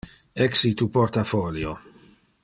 Exi 0.45 0.71
tu 0.79 0.87
portafolio. 0.95 1.71